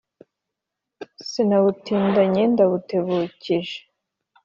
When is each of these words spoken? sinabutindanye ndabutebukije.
sinabutindanye 1.27 2.43
ndabutebukije. 2.53 3.77